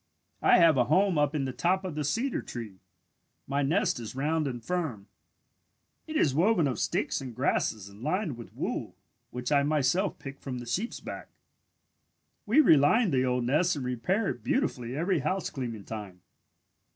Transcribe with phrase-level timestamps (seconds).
[0.41, 2.79] "I have a home up in the top of the cedar tree.
[3.45, 5.05] My nest is round and firm.
[6.07, 8.95] It is woven of sticks and grasses and lined with wool
[9.29, 11.29] which I myself pick from the sheep's back.
[12.47, 16.21] "We reline the old nest and repair it beautifully every housecleaning time.